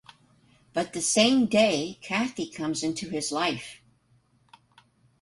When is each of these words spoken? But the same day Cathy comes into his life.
But 0.73 0.93
the 0.93 1.01
same 1.01 1.45
day 1.45 1.99
Cathy 2.01 2.49
comes 2.49 2.81
into 2.81 3.07
his 3.09 3.31
life. 3.31 3.81